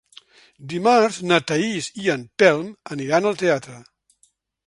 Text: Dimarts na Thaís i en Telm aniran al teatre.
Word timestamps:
Dimarts 0.71 1.17
na 1.31 1.37
Thaís 1.51 1.89
i 2.05 2.09
en 2.15 2.25
Telm 2.43 2.71
aniran 2.97 3.31
al 3.33 3.37
teatre. 3.43 3.77